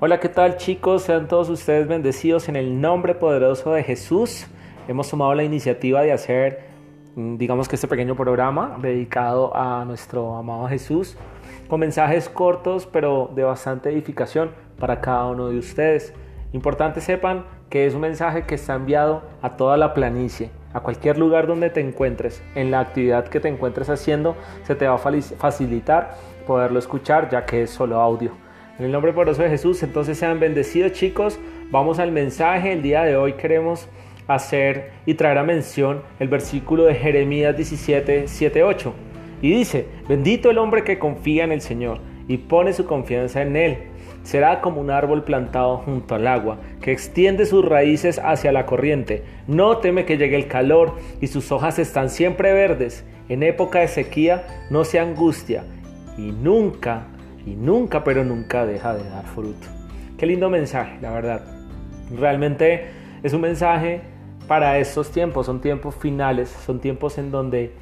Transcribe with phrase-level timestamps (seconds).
[0.00, 1.02] Hola, ¿qué tal chicos?
[1.02, 4.48] Sean todos ustedes bendecidos en el nombre poderoso de Jesús.
[4.88, 6.64] Hemos tomado la iniciativa de hacer,
[7.14, 11.16] mm, digamos que este pequeño programa dedicado a nuestro amado Jesús,
[11.68, 16.12] con mensajes cortos pero de bastante edificación para cada uno de ustedes.
[16.52, 21.18] Importante sepan que es un mensaje que está enviado a toda la planicie, a cualquier
[21.18, 24.34] lugar donde te encuentres, en la actividad que te encuentres haciendo,
[24.64, 26.16] se te va a facilitar
[26.48, 28.43] poderlo escuchar ya que es solo audio.
[28.76, 31.38] En el nombre poderoso de Jesús, entonces sean bendecidos chicos.
[31.70, 32.72] Vamos al mensaje.
[32.72, 33.86] El día de hoy queremos
[34.26, 38.92] hacer y traer a mención el versículo de Jeremías 17, 7, 8.
[39.42, 43.54] Y dice, bendito el hombre que confía en el Señor y pone su confianza en
[43.54, 43.78] Él.
[44.24, 49.22] Será como un árbol plantado junto al agua, que extiende sus raíces hacia la corriente.
[49.46, 53.04] No teme que llegue el calor y sus hojas están siempre verdes.
[53.28, 55.64] En época de sequía no se angustia
[56.18, 57.06] y nunca
[57.46, 59.66] y nunca, pero nunca deja de dar fruto.
[60.16, 61.42] Qué lindo mensaje, la verdad.
[62.16, 62.86] Realmente
[63.22, 64.02] es un mensaje
[64.46, 67.72] para estos tiempos, son tiempos finales, son tiempos en donde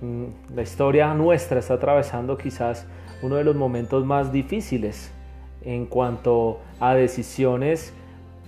[0.00, 2.86] mm, la historia nuestra está atravesando quizás
[3.22, 5.12] uno de los momentos más difíciles
[5.62, 7.92] en cuanto a decisiones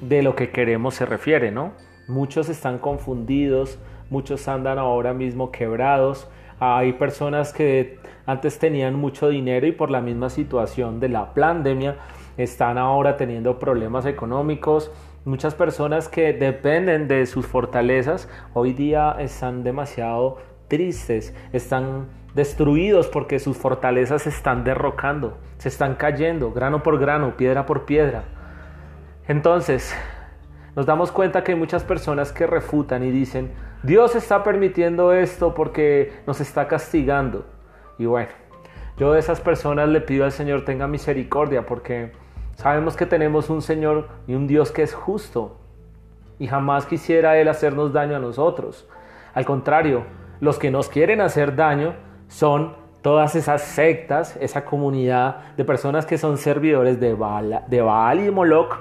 [0.00, 1.72] de lo que queremos se refiere, ¿no?
[2.06, 3.78] Muchos están confundidos,
[4.10, 6.28] muchos andan ahora mismo quebrados,
[6.60, 11.96] hay personas que antes tenían mucho dinero y por la misma situación de la pandemia
[12.36, 14.90] están ahora teniendo problemas económicos.
[15.24, 23.38] Muchas personas que dependen de sus fortalezas hoy día están demasiado tristes, están destruidos porque
[23.38, 28.24] sus fortalezas se están derrocando, se están cayendo grano por grano, piedra por piedra.
[29.26, 29.94] Entonces,
[30.76, 33.50] nos damos cuenta que hay muchas personas que refutan y dicen,
[33.82, 37.46] Dios está permitiendo esto porque nos está castigando.
[37.98, 38.30] Y bueno,
[38.96, 42.12] yo de esas personas le pido al Señor tenga misericordia porque
[42.56, 45.56] sabemos que tenemos un Señor y un Dios que es justo
[46.38, 48.88] y jamás quisiera Él hacernos daño a nosotros.
[49.34, 50.04] Al contrario,
[50.40, 51.94] los que nos quieren hacer daño
[52.28, 58.26] son todas esas sectas, esa comunidad de personas que son servidores de Baal, de Baal
[58.26, 58.78] y Moloch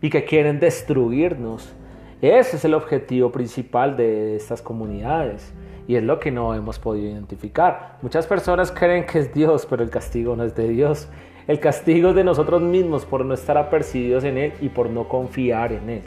[0.00, 1.74] y que quieren destruirnos.
[2.20, 5.52] Ese es el objetivo principal de estas comunidades
[5.86, 7.96] y es lo que no hemos podido identificar.
[8.02, 11.08] Muchas personas creen que es Dios, pero el castigo no es de Dios.
[11.46, 15.08] El castigo es de nosotros mismos por no estar apercibidos en Él y por no
[15.08, 16.02] confiar en Él.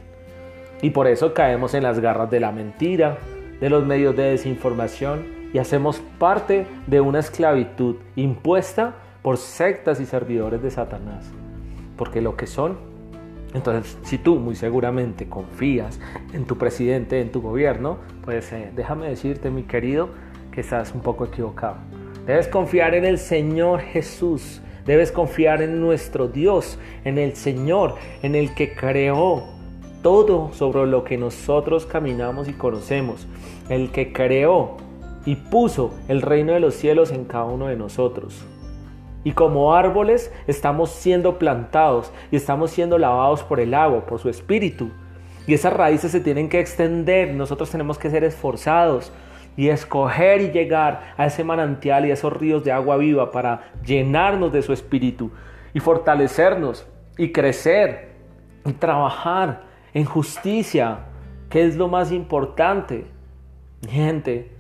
[0.82, 3.18] Y por eso caemos en las garras de la mentira,
[3.62, 10.06] de los medios de desinformación y hacemos parte de una esclavitud impuesta por sectas y
[10.06, 11.32] servidores de Satanás.
[11.96, 12.91] Porque lo que son
[13.54, 16.00] entonces, si tú muy seguramente confías
[16.34, 20.10] en tu presidente, en tu gobierno, pues eh, déjame decirte, mi querido,
[20.52, 21.78] que estás un poco equivocado.
[22.26, 24.62] Debes confiar en el Señor Jesús.
[24.86, 29.44] Debes confiar en nuestro Dios, en el Señor, en el que creó
[30.02, 33.28] todo sobre lo que nosotros caminamos y conocemos.
[33.70, 34.78] El que creó
[35.26, 38.44] y puso el reino de los cielos en cada uno de nosotros.
[39.24, 44.30] Y como árboles estamos siendo plantados y estamos siendo lavados por el agua, por su
[44.30, 44.90] espíritu.
[45.48, 47.34] Y esas raíces se tienen que extender.
[47.34, 49.12] Nosotros tenemos que ser esforzados
[49.58, 53.72] y escoger y llegar a ese manantial y a esos ríos de agua viva para
[53.86, 55.32] llenarnos de su espíritu
[55.74, 56.88] y fortalecernos
[57.18, 58.12] y crecer
[58.66, 61.00] y trabajar en justicia,
[61.50, 63.06] que es lo más importante.
[63.88, 64.52] Gente,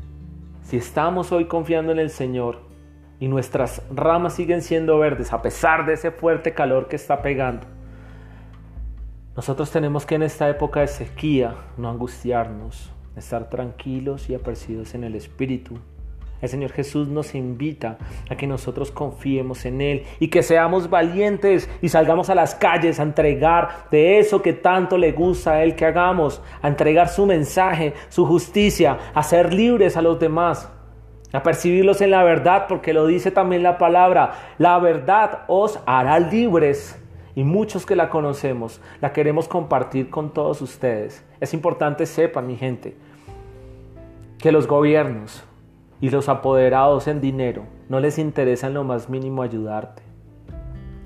[0.64, 2.71] si estamos hoy confiando en el Señor,
[3.22, 7.68] y nuestras ramas siguen siendo verdes a pesar de ese fuerte calor que está pegando.
[9.36, 15.04] Nosotros tenemos que en esta época de sequía no angustiarnos, estar tranquilos y apercibidos en
[15.04, 15.78] el Espíritu.
[16.42, 21.70] El Señor Jesús nos invita a que nosotros confiemos en Él y que seamos valientes
[21.84, 25.76] y salgamos a las calles a entregar de eso que tanto le gusta a Él
[25.76, 30.72] que hagamos, a entregar su mensaje, su justicia, a ser libres a los demás
[31.34, 36.20] a percibirlos en la verdad, porque lo dice también la palabra, la verdad os hará
[36.20, 36.98] libres.
[37.34, 41.24] Y muchos que la conocemos, la queremos compartir con todos ustedes.
[41.40, 42.98] Es importante sepan, mi gente,
[44.38, 45.44] que los gobiernos
[46.02, 50.02] y los apoderados en dinero no les interesa en lo más mínimo ayudarte.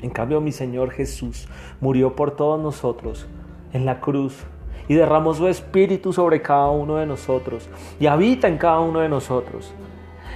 [0.01, 1.47] En cambio, mi Señor Jesús
[1.79, 3.27] murió por todos nosotros
[3.73, 4.45] en la cruz
[4.87, 7.69] y derramó su espíritu sobre cada uno de nosotros
[7.99, 9.73] y habita en cada uno de nosotros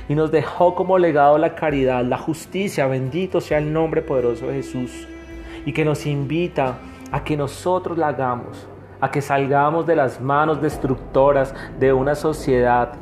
[0.08, 4.56] y nos dejó como legado la caridad, la justicia, bendito sea el nombre poderoso de
[4.56, 5.08] Jesús,
[5.66, 6.78] y que nos invita
[7.12, 8.68] a que nosotros la hagamos,
[9.02, 12.94] a que salgamos de las manos destructoras de una sociedad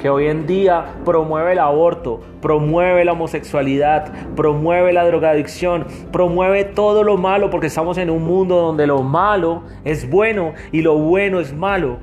[0.00, 7.04] que hoy en día promueve el aborto, promueve la homosexualidad, promueve la drogadicción, promueve todo
[7.04, 11.38] lo malo porque estamos en un mundo donde lo malo es bueno y lo bueno
[11.40, 11.98] es malo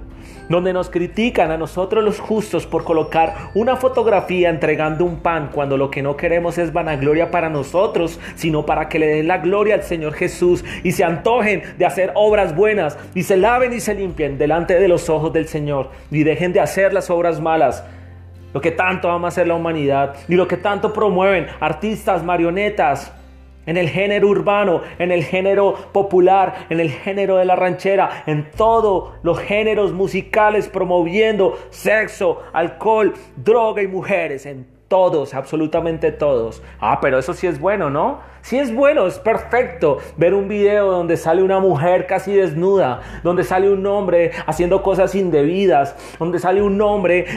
[0.50, 5.78] donde nos critican a nosotros los justos por colocar una fotografía entregando un pan cuando
[5.78, 9.76] lo que no queremos es vanagloria para nosotros, sino para que le den la gloria
[9.76, 13.94] al Señor Jesús y se antojen de hacer obras buenas y se laven y se
[13.94, 17.84] limpien delante de los ojos del Señor y dejen de hacer las obras malas.
[18.54, 23.14] Lo que tanto ama hacer la humanidad y lo que tanto promueven artistas, marionetas,
[23.70, 28.50] en el género urbano, en el género popular, en el género de la ranchera, en
[28.50, 36.64] todos los géneros musicales promoviendo sexo, alcohol, droga y mujeres, en todos, absolutamente todos.
[36.80, 38.22] Ah, pero eso sí es bueno, ¿no?
[38.42, 43.44] Sí es bueno, es perfecto ver un video donde sale una mujer casi desnuda, donde
[43.44, 47.28] sale un hombre haciendo cosas indebidas, donde sale un hombre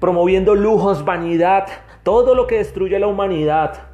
[0.00, 1.66] promoviendo lujos, vanidad,
[2.02, 3.93] todo lo que destruye la humanidad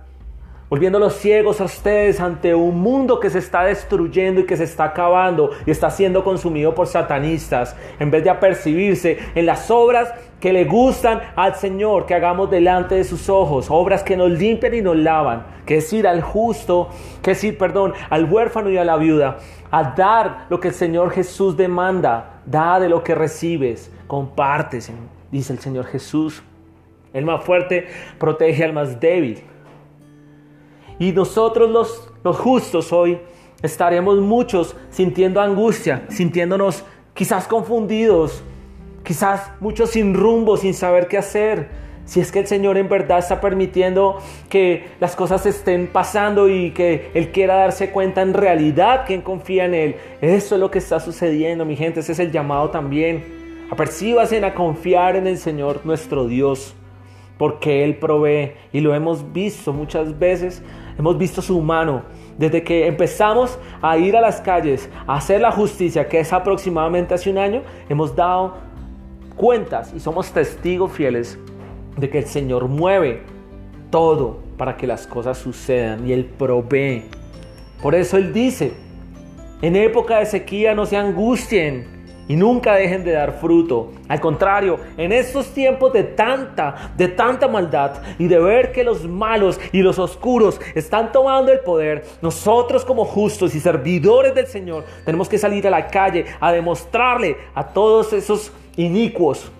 [0.71, 4.85] volviéndolos ciegos a ustedes ante un mundo que se está destruyendo y que se está
[4.85, 10.53] acabando y está siendo consumido por satanistas, en vez de apercibirse en las obras que
[10.53, 14.81] le gustan al Señor, que hagamos delante de sus ojos, obras que nos limpian y
[14.81, 16.89] nos lavan, que es ir al justo,
[17.21, 19.39] que es ir, perdón, al huérfano y a la viuda,
[19.73, 24.93] a dar lo que el Señor Jesús demanda, da de lo que recibes, compartes,
[25.33, 26.45] dice el Señor Jesús.
[27.13, 27.89] El más fuerte
[28.19, 29.43] protege al más débil.
[31.01, 33.19] Y nosotros los, los justos hoy
[33.63, 38.43] estaremos muchos sintiendo angustia, sintiéndonos quizás confundidos,
[39.03, 41.69] quizás muchos sin rumbo, sin saber qué hacer.
[42.05, 44.19] Si es que el Señor en verdad está permitiendo
[44.51, 49.65] que las cosas estén pasando y que Él quiera darse cuenta en realidad quien confía
[49.65, 49.97] en Él.
[50.21, 52.01] Eso es lo que está sucediendo, mi gente.
[52.01, 53.25] Ese es el llamado también.
[53.71, 56.75] Apercíbase a confiar en el Señor nuestro Dios,
[57.39, 58.53] porque Él provee.
[58.73, 60.63] Y lo hemos visto muchas veces
[61.01, 62.03] Hemos visto su mano
[62.37, 67.15] desde que empezamos a ir a las calles a hacer la justicia, que es aproximadamente
[67.15, 68.59] hace un año, hemos dado
[69.35, 71.39] cuentas y somos testigos fieles
[71.97, 73.23] de que el Señor mueve
[73.89, 77.05] todo para que las cosas sucedan y Él provee.
[77.83, 78.75] Por eso Él dice,
[79.63, 82.00] en época de sequía no se angustien,
[82.31, 83.91] y nunca dejen de dar fruto.
[84.07, 89.03] Al contrario, en estos tiempos de tanta, de tanta maldad y de ver que los
[89.05, 94.85] malos y los oscuros están tomando el poder, nosotros como justos y servidores del Señor
[95.05, 99.51] tenemos que salir a la calle a demostrarle a todos esos inicuos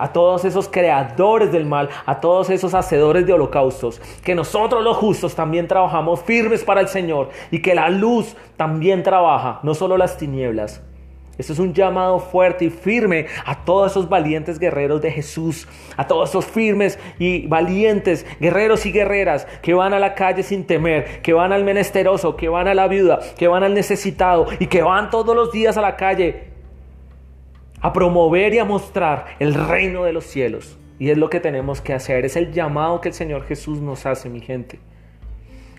[0.00, 4.96] a todos esos creadores del mal, a todos esos hacedores de holocaustos, que nosotros los
[4.96, 9.96] justos también trabajamos firmes para el Señor y que la luz también trabaja, no solo
[9.96, 10.80] las tinieblas.
[11.38, 16.08] Esto es un llamado fuerte y firme a todos esos valientes guerreros de Jesús, a
[16.08, 21.22] todos esos firmes y valientes guerreros y guerreras que van a la calle sin temer,
[21.22, 24.82] que van al menesteroso, que van a la viuda, que van al necesitado y que
[24.82, 26.48] van todos los días a la calle
[27.80, 30.76] a promover y a mostrar el reino de los cielos.
[30.98, 34.06] Y es lo que tenemos que hacer, es el llamado que el Señor Jesús nos
[34.06, 34.80] hace, mi gente.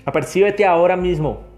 [0.06, 1.49] Apercíbete ahora mismo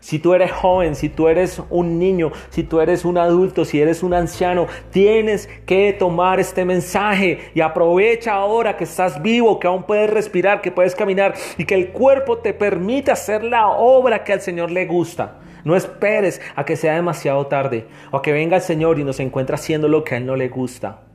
[0.00, 3.80] si tú eres joven, si tú eres un niño, si tú eres un adulto, si
[3.80, 9.66] eres un anciano, tienes que tomar este mensaje y aprovecha ahora que estás vivo, que
[9.66, 14.24] aún puedes respirar, que puedes caminar y que el cuerpo te permite hacer la obra
[14.24, 15.38] que al Señor le gusta.
[15.64, 19.20] No esperes a que sea demasiado tarde o a que venga el Señor y nos
[19.20, 21.07] encuentre haciendo lo que a Él no le gusta.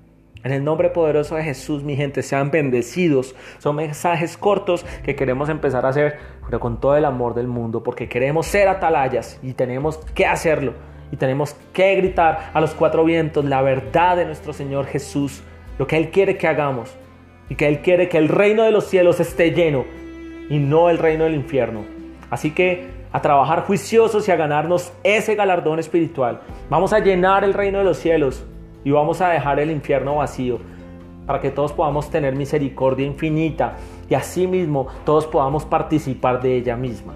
[0.44, 3.34] En el nombre poderoso de Jesús, mi gente, sean bendecidos.
[3.60, 7.82] Son mensajes cortos que queremos empezar a hacer, pero con todo el amor del mundo,
[7.82, 10.74] porque queremos ser atalayas y tenemos que hacerlo.
[11.14, 15.44] Y tenemos que gritar a los cuatro vientos la verdad de nuestro Señor Jesús,
[15.78, 16.94] lo que Él quiere que hagamos.
[17.48, 19.86] Y que Él quiere que el reino de los cielos esté lleno
[20.50, 21.86] y no el reino del infierno.
[22.30, 26.42] Así que a trabajar juiciosos y a ganarnos ese galardón espiritual.
[26.70, 28.44] Vamos a llenar el reino de los cielos
[28.84, 30.60] y vamos a dejar el infierno vacío
[31.26, 33.78] para que todos podamos tener misericordia infinita
[34.10, 37.14] y asimismo todos podamos participar de ella misma.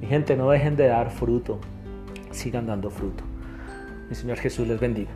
[0.00, 1.58] Mi gente, no dejen de dar fruto,
[2.30, 3.24] sigan dando fruto.
[4.08, 5.10] Mi Señor Jesús les bendiga.